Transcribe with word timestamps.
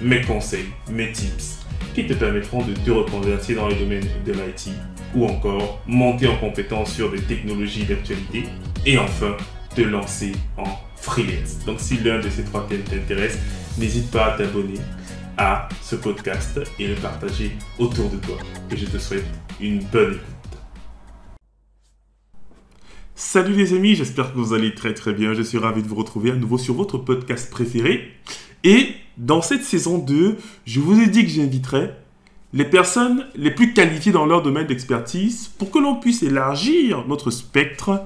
mes 0.00 0.22
conseils, 0.22 0.66
mes 0.90 1.12
tips 1.12 1.58
qui 1.94 2.06
te 2.06 2.14
permettront 2.14 2.64
de 2.64 2.72
te 2.72 2.90
reconvertir 2.90 3.56
dans 3.56 3.68
le 3.68 3.74
domaine 3.74 4.06
de 4.24 4.32
l'IT 4.32 4.70
ou 5.14 5.26
encore 5.26 5.82
monter 5.86 6.28
en 6.28 6.36
compétence 6.36 6.92
sur 6.92 7.10
des 7.10 7.20
technologies 7.20 7.84
d'actualité 7.84 8.44
et 8.86 8.98
enfin 8.98 9.36
te 9.74 9.82
lancer 9.82 10.32
en 10.56 10.64
freelance. 10.96 11.64
Donc 11.66 11.80
si 11.80 11.98
l'un 11.98 12.20
de 12.20 12.30
ces 12.30 12.44
trois 12.44 12.66
thèmes 12.66 12.82
t'intéresse, 12.82 13.38
n'hésite 13.78 14.10
pas 14.10 14.34
à 14.34 14.38
t'abonner 14.38 14.78
à 15.36 15.68
ce 15.82 15.96
podcast 15.96 16.60
et 16.78 16.86
le 16.86 16.94
partager 16.94 17.52
autour 17.78 18.10
de 18.10 18.16
toi. 18.18 18.36
Et 18.70 18.76
je 18.76 18.86
te 18.86 18.98
souhaite 18.98 19.24
une 19.60 19.82
bonne 19.84 20.12
écoute. 20.12 20.24
Salut 23.14 23.54
les 23.54 23.74
amis, 23.74 23.94
j'espère 23.94 24.32
que 24.32 24.38
vous 24.38 24.54
allez 24.54 24.74
très 24.74 24.94
très 24.94 25.12
bien. 25.12 25.34
Je 25.34 25.42
suis 25.42 25.58
ravi 25.58 25.82
de 25.82 25.88
vous 25.88 25.94
retrouver 25.94 26.30
à 26.30 26.36
nouveau 26.36 26.56
sur 26.56 26.74
votre 26.74 26.98
podcast 26.98 27.50
préféré. 27.50 28.12
Et 28.64 28.94
dans 29.16 29.42
cette 29.42 29.64
saison 29.64 29.98
2, 29.98 30.36
je 30.64 30.80
vous 30.80 31.00
ai 31.00 31.06
dit 31.06 31.24
que 31.24 31.30
j'inviterai 31.30 31.90
les 32.52 32.64
personnes 32.64 33.26
les 33.36 33.50
plus 33.50 33.72
qualifiées 33.72 34.12
dans 34.12 34.26
leur 34.26 34.42
domaine 34.42 34.66
d'expertise 34.66 35.48
pour 35.58 35.70
que 35.70 35.78
l'on 35.78 35.96
puisse 35.96 36.22
élargir 36.22 37.06
notre 37.06 37.30
spectre 37.30 38.02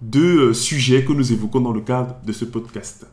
de 0.00 0.20
euh, 0.20 0.54
sujets 0.54 1.04
que 1.04 1.12
nous 1.12 1.32
évoquons 1.32 1.60
dans 1.60 1.72
le 1.72 1.80
cadre 1.80 2.16
de 2.24 2.32
ce 2.32 2.44
podcast. 2.44 3.06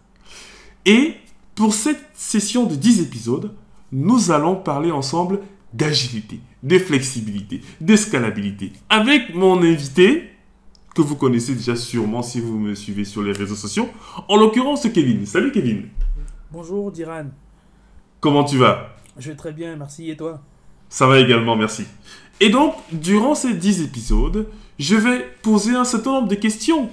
Et 0.86 1.16
pour 1.56 1.74
cette 1.74 2.06
session 2.14 2.66
de 2.66 2.76
10 2.76 3.02
épisodes, 3.02 3.54
nous 3.92 4.32
allons 4.32 4.56
parler 4.56 4.92
ensemble 4.92 5.40
d'agilité, 5.74 6.40
de 6.64 6.78
flexibilité, 6.78 7.62
d'escalabilité. 7.82 8.72
Avec 8.90 9.34
mon 9.34 9.62
invité, 9.64 10.30
que 10.96 11.02
vous 11.02 11.16
connaissez 11.16 11.54
déjà 11.54 11.76
sûrement 11.76 12.24
si 12.24 12.40
vous 12.40 12.58
me 12.58 12.74
suivez 12.74 13.06
sur 13.06 13.22
les 13.22 13.32
réseaux 13.32 13.56
sociaux, 13.56 13.88
en 14.28 14.38
l'occurrence 14.38 14.88
Kevin. 14.92 15.26
Salut 15.26 15.52
Kevin. 15.52 15.84
Bonjour 16.50 16.94
Diran. 16.94 17.26
Comment 18.22 18.46
tu 18.46 18.58
vas? 18.58 18.96
Je 19.18 19.32
vais 19.32 19.36
très 19.36 19.52
bien, 19.52 19.76
merci. 19.76 20.10
Et 20.10 20.16
toi? 20.16 20.40
Ça 20.88 21.06
va 21.06 21.20
également, 21.20 21.58
merci. 21.58 21.84
Et 22.40 22.48
donc, 22.48 22.74
durant 22.94 23.36
ces 23.36 23.54
10 23.54 23.82
épisodes, 23.82 24.48
je 24.80 24.96
vais 24.96 25.26
poser 25.42 25.76
un 25.76 25.84
certain 25.84 26.14
nombre 26.14 26.30
de 26.30 26.36
questions 26.36 26.90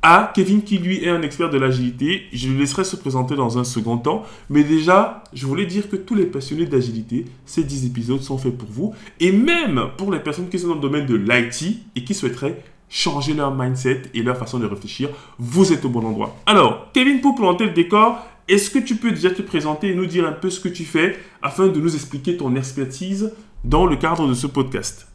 à 0.00 0.32
Kevin 0.34 0.62
qui 0.62 0.78
lui 0.78 1.04
est 1.04 1.10
un 1.10 1.20
expert 1.20 1.50
de 1.50 1.58
l'agilité. 1.58 2.22
Je 2.32 2.48
le 2.48 2.56
laisserai 2.58 2.84
se 2.84 2.96
présenter 2.96 3.36
dans 3.36 3.58
un 3.58 3.64
second 3.64 3.98
temps. 3.98 4.22
Mais 4.48 4.64
déjà, 4.64 5.22
je 5.34 5.44
voulais 5.44 5.66
dire 5.66 5.90
que 5.90 5.96
tous 5.96 6.14
les 6.14 6.24
passionnés 6.24 6.64
d'agilité, 6.64 7.26
ces 7.44 7.64
10 7.64 7.84
épisodes 7.84 8.22
sont 8.22 8.38
faits 8.38 8.56
pour 8.56 8.70
vous. 8.70 8.94
Et 9.20 9.30
même 9.30 9.90
pour 9.98 10.10
les 10.10 10.20
personnes 10.20 10.48
qui 10.48 10.58
sont 10.58 10.68
dans 10.68 10.74
le 10.76 10.80
domaine 10.80 11.04
de 11.04 11.16
l'IT 11.16 11.80
et 11.96 12.02
qui 12.02 12.14
souhaiteraient 12.14 12.62
changer 12.88 13.34
leur 13.34 13.54
mindset 13.54 14.02
et 14.14 14.22
leur 14.22 14.38
façon 14.38 14.58
de 14.58 14.64
réfléchir, 14.64 15.10
vous 15.38 15.70
êtes 15.74 15.84
au 15.84 15.90
bon 15.90 16.06
endroit. 16.06 16.34
Alors, 16.46 16.86
Kevin, 16.94 17.20
pour 17.20 17.34
planter 17.34 17.66
le 17.66 17.72
décor, 17.72 18.24
est-ce 18.48 18.70
que 18.70 18.78
tu 18.78 18.96
peux 18.96 19.10
déjà 19.10 19.30
te 19.30 19.42
présenter 19.42 19.88
et 19.88 19.94
nous 19.94 20.06
dire 20.06 20.26
un 20.26 20.32
peu 20.32 20.50
ce 20.50 20.60
que 20.60 20.68
tu 20.68 20.84
fais 20.84 21.18
afin 21.42 21.68
de 21.68 21.80
nous 21.80 21.94
expliquer 21.94 22.36
ton 22.36 22.54
expertise 22.54 23.32
dans 23.64 23.86
le 23.86 23.96
cadre 23.96 24.28
de 24.28 24.34
ce 24.34 24.46
podcast? 24.46 25.08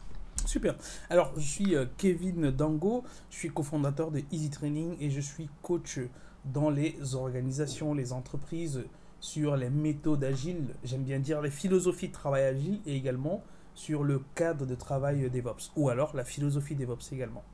Super. 0.44 0.74
Alors, 1.08 1.32
je 1.36 1.42
suis 1.42 1.74
euh, 1.74 1.86
Kevin 1.96 2.50
Dango, 2.50 3.04
je 3.30 3.36
suis 3.38 3.48
cofondateur 3.48 4.10
de 4.10 4.20
Easy 4.32 4.50
Training 4.50 4.96
et 5.00 5.10
je 5.10 5.20
suis 5.20 5.48
coach 5.62 5.98
dans 6.44 6.68
les 6.68 6.96
organisations, 7.14 7.94
les 7.94 8.12
entreprises 8.12 8.84
sur 9.20 9.56
les 9.56 9.70
méthodes 9.70 10.24
agiles, 10.24 10.74
j'aime 10.82 11.04
bien 11.04 11.20
dire 11.20 11.40
les 11.40 11.50
philosophies 11.50 12.08
de 12.08 12.12
travail 12.12 12.42
agile 12.42 12.80
et 12.86 12.96
également 12.96 13.44
sur 13.74 14.02
le 14.02 14.20
cadre 14.34 14.66
de 14.66 14.74
travail 14.74 15.30
DevOps 15.30 15.70
ou 15.76 15.88
alors 15.88 16.14
la 16.16 16.24
philosophie 16.24 16.74
DevOps 16.74 17.12
également. 17.12 17.44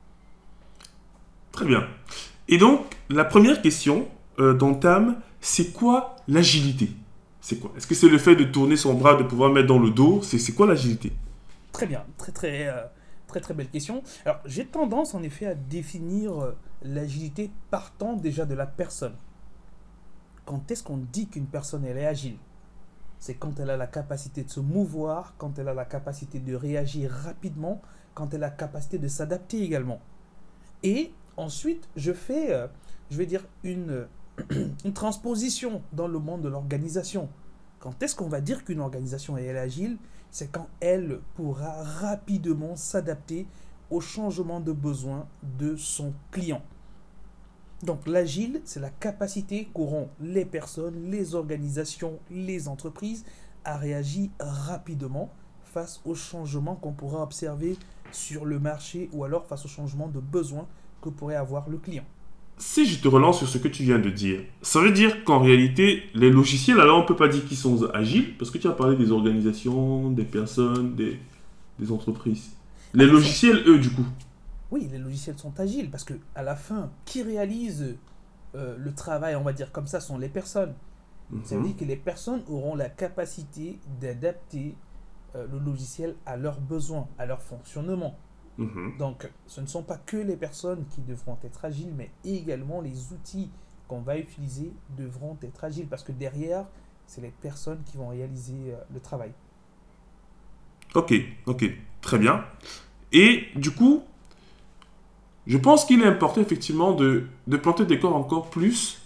Très 1.51 1.65
bien. 1.65 1.87
Et 2.47 2.57
donc, 2.57 2.81
la 3.09 3.23
première 3.23 3.61
question 3.61 4.07
euh, 4.39 4.53
d'entame, 4.53 5.21
c'est 5.41 5.71
quoi 5.71 6.15
l'agilité? 6.27 6.91
C'est 7.41 7.57
quoi? 7.57 7.71
Est-ce 7.77 7.87
que 7.87 7.95
c'est 7.95 8.09
le 8.09 8.17
fait 8.17 8.35
de 8.35 8.43
tourner 8.43 8.75
son 8.75 8.93
bras, 8.93 9.15
de 9.15 9.23
pouvoir 9.23 9.51
mettre 9.51 9.67
dans 9.67 9.79
le 9.79 9.91
dos? 9.91 10.21
C'est 10.21 10.53
quoi 10.53 10.67
l'agilité? 10.67 11.13
Très 11.71 11.87
bien, 11.87 12.03
très 12.17 12.31
très, 12.31 12.67
euh, 12.67 12.83
très 13.27 13.39
très 13.39 13.53
belle 13.53 13.69
question. 13.69 14.03
Alors 14.25 14.39
j'ai 14.45 14.65
tendance 14.65 15.15
en 15.15 15.23
effet 15.23 15.45
à 15.45 15.55
définir 15.55 16.37
euh, 16.37 16.57
l'agilité 16.83 17.51
partant 17.69 18.13
déjà 18.13 18.45
de 18.45 18.55
la 18.55 18.65
personne. 18.65 19.15
Quand 20.45 20.69
est-ce 20.71 20.83
qu'on 20.83 20.97
dit 20.97 21.27
qu'une 21.27 21.45
personne 21.45 21.85
elle 21.85 21.97
est 21.97 22.05
agile? 22.05 22.37
C'est 23.19 23.35
quand 23.35 23.59
elle 23.59 23.69
a 23.69 23.77
la 23.77 23.87
capacité 23.87 24.43
de 24.43 24.49
se 24.49 24.59
mouvoir, 24.59 25.35
quand 25.37 25.59
elle 25.59 25.67
a 25.67 25.73
la 25.73 25.85
capacité 25.85 26.39
de 26.39 26.55
réagir 26.55 27.11
rapidement, 27.11 27.81
quand 28.13 28.33
elle 28.33 28.43
a 28.43 28.47
la 28.47 28.51
capacité 28.51 28.97
de 28.97 29.07
s'adapter 29.07 29.61
également. 29.61 30.01
Et 30.83 31.11
ensuite, 31.35 31.87
je 31.95 32.13
fais, 32.13 32.53
euh, 32.53 32.67
je 33.11 33.17
vais 33.17 33.25
dire, 33.25 33.45
une, 33.63 34.07
une 34.85 34.93
transposition 34.93 35.81
dans 35.93 36.07
le 36.07 36.19
monde 36.19 36.41
de 36.41 36.49
l'organisation. 36.49 37.29
Quand 37.79 38.01
est-ce 38.03 38.15
qu'on 38.15 38.29
va 38.29 38.41
dire 38.41 38.63
qu'une 38.65 38.79
organisation 38.79 39.37
est 39.37 39.49
agile? 39.57 39.97
C'est 40.31 40.51
quand 40.51 40.67
elle 40.79 41.19
pourra 41.35 41.83
rapidement 41.83 42.75
s'adapter 42.75 43.47
au 43.89 44.01
changement 44.01 44.59
de 44.59 44.71
besoin 44.71 45.27
de 45.57 45.75
son 45.75 46.13
client. 46.31 46.61
Donc 47.83 48.07
l'agile, 48.07 48.61
c'est 48.65 48.79
la 48.79 48.89
capacité 48.89 49.69
qu'auront 49.73 50.09
les 50.19 50.45
personnes, 50.45 51.09
les 51.09 51.33
organisations, 51.33 52.19
les 52.29 52.67
entreprises 52.67 53.25
à 53.63 53.77
réagir 53.77 54.29
rapidement 54.39 55.29
face 55.63 56.01
aux 56.03 56.15
changements 56.15 56.75
qu'on 56.75 56.93
pourra 56.93 57.23
observer 57.23 57.77
sur 58.11 58.45
le 58.45 58.59
marché 58.59 59.09
ou 59.13 59.23
alors 59.23 59.45
face 59.45 59.65
aux 59.65 59.69
changements 59.69 60.07
de 60.07 60.19
besoins 60.19 60.67
que 61.01 61.09
pourrait 61.09 61.35
avoir 61.35 61.69
le 61.69 61.77
client. 61.77 62.05
Si 62.61 62.85
je 62.85 62.99
te 62.99 63.07
relance 63.07 63.37
sur 63.37 63.47
ce 63.47 63.57
que 63.57 63.69
tu 63.69 63.83
viens 63.83 63.99
de 63.99 64.09
dire, 64.09 64.41
ça 64.61 64.81
veut 64.81 64.91
dire 64.91 65.23
qu'en 65.23 65.39
réalité, 65.39 66.03
les 66.13 66.29
logiciels, 66.29 66.79
alors 66.79 66.99
on 66.99 67.03
ne 67.03 67.07
peut 67.07 67.15
pas 67.15 67.29
dire 67.29 67.45
qu'ils 67.45 67.57
sont 67.57 67.85
agiles, 67.93 68.37
parce 68.37 68.51
que 68.51 68.57
tu 68.57 68.67
as 68.67 68.71
parlé 68.71 68.97
des 68.97 69.11
organisations, 69.11 70.11
des 70.11 70.25
personnes, 70.25 70.93
des, 70.95 71.17
des 71.79 71.91
entreprises. 71.91 72.51
Les 72.93 73.05
logiciels, 73.05 73.63
eux, 73.65 73.79
du 73.79 73.89
coup. 73.89 74.05
Oui, 74.71 74.89
les 74.91 74.97
logiciels 74.97 75.37
sont 75.37 75.57
agiles, 75.59 75.89
parce 75.89 76.03
que 76.03 76.15
à 76.35 76.43
la 76.43 76.57
fin, 76.57 76.91
qui 77.05 77.23
réalise 77.23 77.95
euh, 78.55 78.75
le 78.77 78.93
travail, 78.93 79.35
on 79.35 79.43
va 79.43 79.53
dire 79.53 79.71
comme 79.71 79.87
ça, 79.87 80.01
sont 80.01 80.17
les 80.17 80.29
personnes. 80.29 80.73
Ça 81.43 81.55
veut 81.55 81.63
dire 81.63 81.77
que 81.77 81.85
les 81.85 81.95
personnes 81.95 82.41
auront 82.49 82.75
la 82.75 82.89
capacité 82.89 83.79
d'adapter 84.01 84.75
euh, 85.35 85.45
le 85.51 85.59
logiciel 85.59 86.15
à 86.25 86.37
leurs 86.37 86.59
besoins, 86.59 87.07
à 87.19 87.27
leur 87.27 87.41
fonctionnement. 87.41 88.17
Mhm. 88.59 88.97
Donc, 88.99 89.29
ce 89.47 89.61
ne 89.61 89.67
sont 89.67 89.83
pas 89.83 89.97
que 89.97 90.17
les 90.17 90.35
personnes 90.35 90.85
qui 90.93 91.01
devront 91.01 91.37
être 91.43 91.63
agiles, 91.63 91.93
mais 91.95 92.11
également 92.25 92.81
les 92.81 93.13
outils 93.13 93.49
qu'on 93.87 94.01
va 94.01 94.17
utiliser 94.17 94.73
devront 94.97 95.37
être 95.41 95.63
agiles, 95.63 95.87
parce 95.87 96.03
que 96.03 96.11
derrière, 96.11 96.65
c'est 97.07 97.21
les 97.21 97.33
personnes 97.41 97.81
qui 97.85 97.97
vont 97.97 98.09
réaliser 98.09 98.73
euh, 98.73 98.75
le 98.93 98.99
travail. 98.99 99.31
Ok, 100.93 101.13
ok, 101.45 101.65
très 102.01 102.19
bien. 102.19 102.43
Et 103.13 103.45
du 103.55 103.71
coup, 103.71 104.03
je 105.47 105.57
pense 105.57 105.85
qu'il 105.85 106.01
est 106.01 106.05
important 106.05 106.41
effectivement 106.41 106.91
de, 106.91 107.27
de 107.47 107.57
planter 107.57 107.85
des 107.85 107.97
corps 107.97 108.15
encore 108.15 108.49
plus 108.49 109.01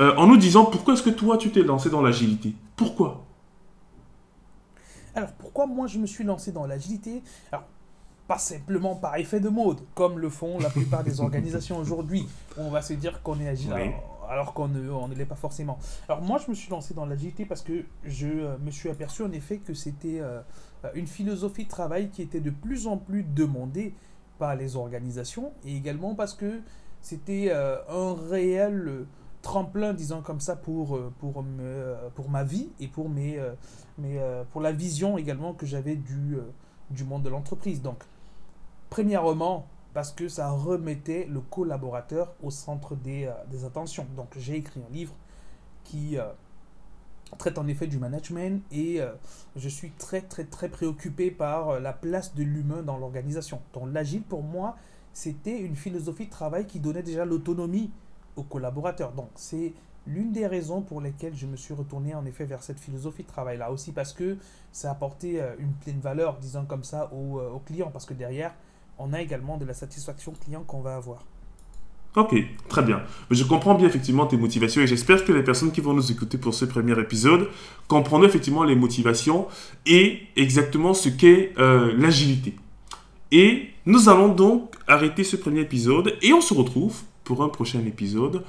euh, 0.00 0.14
en 0.16 0.26
nous 0.26 0.36
disant 0.36 0.64
pourquoi 0.64 0.94
est-ce 0.94 1.02
que 1.02 1.10
toi 1.10 1.36
tu 1.36 1.50
t'es 1.50 1.62
lancé 1.62 1.90
dans 1.90 2.00
l'agilité? 2.00 2.54
Pourquoi? 2.76 3.26
Alors, 5.14 5.32
pourquoi 5.32 5.66
moi 5.66 5.86
je 5.86 5.98
me 5.98 6.06
suis 6.06 6.24
lancé 6.24 6.52
dans 6.52 6.66
l'agilité? 6.66 7.22
Alors, 7.50 7.66
pas 8.28 8.38
simplement 8.38 8.94
par 8.96 9.16
effet 9.16 9.40
de 9.40 9.48
mode, 9.48 9.80
comme 9.94 10.18
le 10.18 10.28
font 10.30 10.58
la 10.58 10.70
plupart 10.70 11.04
des 11.04 11.20
organisations 11.26 11.76
aujourd'hui. 11.78 12.26
On 12.56 12.70
va 12.70 12.80
se 12.82 12.92
dire 12.94 13.22
qu'on 13.22 13.40
est 13.40 13.48
agile 13.48 13.72
Oui. 13.74 13.90
alors, 14.30 14.54
qu'on 14.54 14.68
ne, 14.68 14.90
on 14.90 15.08
ne 15.08 15.14
l'est 15.14 15.26
pas 15.26 15.34
forcément. 15.34 15.78
Alors, 16.08 16.22
moi 16.22 16.38
je 16.44 16.50
me 16.50 16.54
suis 16.54 16.70
lancé 16.70 16.94
dans 16.94 17.04
l'agilité 17.06 17.44
parce 17.44 17.62
que 17.62 17.84
je 18.04 18.28
euh, 18.28 18.56
me 18.58 18.70
suis 18.70 18.88
aperçu 18.88 19.22
en 19.22 19.32
effet 19.32 19.58
que 19.58 19.74
c'était 19.74 20.20
euh, 20.20 20.40
une 20.94 21.06
philosophie 21.06 21.64
de 21.64 21.68
travail 21.68 22.10
qui 22.10 22.22
était 22.22 22.40
de 22.40 22.50
plus 22.50 22.86
en 22.86 22.96
plus 22.96 23.22
demandée 23.24 23.94
par 24.38 24.54
les 24.56 24.76
organisations 24.76 25.52
et 25.64 25.76
également 25.76 26.14
parce 26.14 26.34
que 26.34 26.60
c'était 27.00 27.48
euh, 27.50 27.76
un 27.88 28.14
réel 28.30 28.84
euh, 28.88 29.06
tremplin, 29.42 29.92
disons 29.92 30.22
comme 30.22 30.40
ça, 30.40 30.54
pour, 30.54 30.98
pour, 31.18 31.42
me- 31.42 31.96
pour 32.14 32.30
ma 32.30 32.44
vie 32.44 32.68
et 32.78 32.86
pour, 32.86 33.08
mes, 33.08 33.40
mes, 33.98 34.20
pour 34.52 34.60
la 34.60 34.70
vision 34.70 35.18
également 35.18 35.52
que 35.52 35.66
j'avais 35.66 35.96
du, 35.96 36.36
du 36.90 37.02
monde 37.02 37.24
de 37.24 37.28
l'entreprise. 37.28 37.82
Donc, 37.82 38.04
premièrement, 38.92 39.66
parce 39.94 40.12
que 40.12 40.28
ça 40.28 40.50
remettait 40.50 41.26
le 41.30 41.40
collaborateur 41.40 42.34
au 42.42 42.50
centre 42.50 42.94
des, 42.94 43.24
euh, 43.24 43.32
des 43.50 43.64
attentions. 43.64 44.06
Donc, 44.18 44.28
j'ai 44.36 44.56
écrit 44.56 44.82
un 44.86 44.92
livre 44.92 45.14
qui, 45.82 46.18
euh, 46.18 46.24
traite 47.38 47.56
en 47.56 47.66
effet 47.68 47.86
du 47.86 47.96
management 47.96 48.62
et 48.70 49.00
euh, 49.00 49.12
je 49.56 49.70
suis 49.70 49.92
très 49.92 50.20
très 50.20 50.44
très 50.44 50.68
préoccupé 50.68 51.30
par 51.30 51.80
la 51.80 51.94
place 51.94 52.34
de 52.34 52.42
l'humain 52.42 52.82
dans 52.82 52.98
l'organisation. 52.98 53.62
Donc 53.72 53.84
l'agile 53.90 54.20
pour 54.20 54.42
moi, 54.42 54.76
c'était 55.14 55.58
une 55.58 55.74
philosophie 55.74 56.26
de 56.26 56.30
travail 56.30 56.66
qui 56.66 56.78
donnait 56.78 57.02
déjà 57.02 57.24
l'autonomie 57.24 57.90
aux 58.36 58.42
collaborateurs. 58.42 59.12
Donc 59.12 59.30
c'est 59.36 59.72
l'une 60.06 60.32
des 60.32 60.46
raisons 60.46 60.82
pour 60.82 61.00
lesquelles 61.00 61.34
je 61.34 61.46
me 61.46 61.56
suis 61.56 61.72
retourné 61.72 62.14
en 62.14 62.26
effet 62.26 62.44
vers 62.44 62.62
cette 62.62 62.78
philosophie 62.78 63.22
de 63.22 63.28
travail 63.28 63.56
là 63.56 63.72
aussi 63.72 63.92
parce 63.92 64.12
que 64.12 64.36
ça 64.70 64.90
apportait 64.90 65.40
une 65.58 65.72
pleine 65.72 66.00
valeur, 66.00 66.36
disons 66.36 66.66
comme 66.66 66.84
ça, 66.84 67.10
aux 67.14 67.62
clients 67.64 67.90
parce 67.90 68.04
que 68.04 68.12
derrière, 68.12 68.54
on 68.98 69.12
a 69.12 69.20
également 69.20 69.56
de 69.56 69.64
la 69.64 69.74
satisfaction 69.74 70.32
client 70.32 70.62
qu'on 70.64 70.80
va 70.80 70.96
avoir. 70.96 71.24
Ok, 72.14 72.34
très 72.68 72.82
bien. 72.82 73.02
Je 73.30 73.42
comprends 73.42 73.74
bien 73.74 73.88
effectivement 73.88 74.26
tes 74.26 74.36
motivations 74.36 74.82
et 74.82 74.86
j'espère 74.86 75.24
que 75.24 75.32
les 75.32 75.42
personnes 75.42 75.72
qui 75.72 75.80
vont 75.80 75.94
nous 75.94 76.12
écouter 76.12 76.36
pour 76.36 76.52
ce 76.52 76.66
premier 76.66 76.98
épisode 77.00 77.48
comprendront 77.88 78.28
effectivement 78.28 78.64
les 78.64 78.74
motivations 78.74 79.46
et 79.86 80.20
exactement 80.36 80.92
ce 80.92 81.08
qu'est 81.08 81.54
euh, 81.58 81.94
l'agilité. 81.96 82.54
Et 83.30 83.70
nous 83.86 84.10
allons 84.10 84.28
donc 84.28 84.74
arrêter 84.86 85.24
ce 85.24 85.36
premier 85.36 85.60
épisode 85.60 86.14
et 86.20 86.34
on 86.34 86.42
se 86.42 86.52
retrouve 86.52 87.00
pour 87.24 87.42
un 87.42 87.48
prochain 87.48 87.80
épisode 87.86 88.44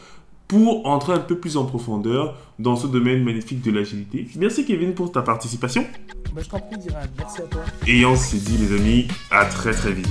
pour 0.48 0.86
entrer 0.86 1.13
un 1.13 1.19
peu 1.19 1.38
plus 1.38 1.57
en 1.57 1.66
profondeur 1.66 2.36
dans 2.60 2.75
ce 2.75 2.88
domaine 2.88 3.24
magnifique 3.24 3.62
de 3.62 3.72
l'agilité. 3.72 4.28
Merci 4.38 4.66
Kevin 4.66 4.94
pour 4.94 5.12
ta 5.12 5.22
participation. 5.22 5.86
Ben, 6.34 6.44
je 6.44 6.50
t'en 6.50 6.60
prie, 6.60 6.78
Diran. 6.78 7.00
Merci 7.18 7.42
à 7.42 7.45
toi. 7.45 7.62
Et 7.88 8.06
on 8.06 8.16
se 8.16 8.36
dit 8.36 8.57
les 8.57 8.75
amis, 8.75 9.07
à 9.31 9.45
très 9.45 9.72
très 9.72 9.92
vite. 9.92 10.07